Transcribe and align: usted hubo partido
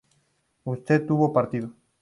usted 0.63 1.05
hubo 1.11 1.31
partido 1.31 1.69